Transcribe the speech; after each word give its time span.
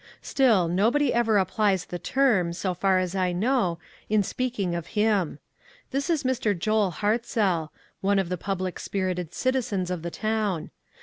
Still, 0.23 0.67
nobody 0.67 1.13
ever 1.13 1.37
ap 1.37 1.51
plies 1.51 1.85
the 1.85 1.99
term, 1.99 2.53
so 2.53 2.73
far 2.73 2.97
as 2.97 3.13
I 3.13 3.33
know, 3.33 3.77
in 4.09 4.23
speak 4.23 4.57
ing 4.57 4.73
of 4.73 4.87
him. 4.97 5.37
This 5.91 6.09
is 6.09 6.23
Mr. 6.23 6.57
Joel 6.57 6.91
Hartzell, 6.91 7.69
one 8.01 8.17
of 8.17 8.29
the 8.29 8.35
public 8.35 8.79
spirited 8.79 9.31
citizens 9.35 9.91
of 9.91 10.01
the 10.01 10.09
town. 10.09 10.71